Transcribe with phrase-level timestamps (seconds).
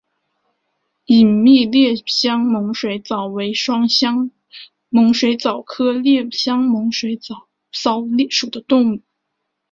[1.05, 1.93] 隐密裂
[2.25, 4.31] 囊猛水蚤为双囊
[4.89, 7.47] 猛水蚤科裂囊猛水蚤
[8.27, 9.01] 属的动物。